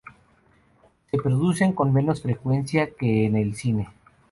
[1.11, 3.87] Se producen con menos frecuencia que en el cine.